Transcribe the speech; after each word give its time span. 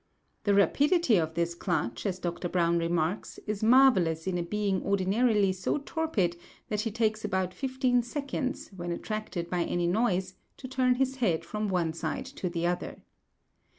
The 0.45 0.55
rapidity 0.55 1.17
of 1.17 1.35
this 1.35 1.53
clutch, 1.53 2.07
as 2.07 2.17
Dr. 2.17 2.49
Browne 2.49 2.79
remarks, 2.79 3.37
is 3.45 3.61
marvellous 3.61 4.25
in 4.25 4.39
a 4.39 4.41
being 4.41 4.81
ordinarily 4.81 5.53
so 5.53 5.77
torpid 5.77 6.37
that 6.69 6.81
he 6.81 6.89
takes 6.89 7.23
about 7.23 7.53
fifteen 7.53 8.01
seconds, 8.01 8.71
when 8.75 8.91
attracted 8.91 9.47
by 9.47 9.63
any 9.63 9.85
noise, 9.85 10.33
to 10.57 10.67
turn 10.67 10.95
his 10.95 11.17
head 11.17 11.45
from 11.45 11.67
one 11.67 11.93
side 11.93 12.25
to 12.25 12.49
the 12.49 12.65
other. 12.65 13.03